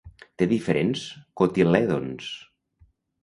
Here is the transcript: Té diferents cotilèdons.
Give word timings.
Té 0.41 0.45
diferents 0.53 1.03
cotilèdons. 1.41 2.31